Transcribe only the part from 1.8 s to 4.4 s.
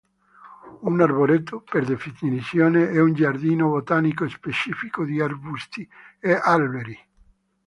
definizione, è un giardino botanico